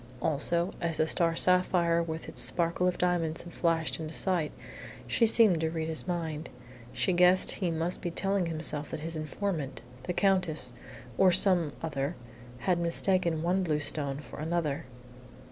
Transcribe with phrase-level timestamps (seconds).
[0.19, 4.51] Also, as the star sapphire with its sparkle of diamonds had flashed into sight,
[5.05, 6.49] she had seemed to read his mind.
[6.91, 10.73] She guessed he must be telling himself that his informant the Countess,
[11.19, 12.15] or some other
[12.61, 14.85] had mistaken one blue stone for another.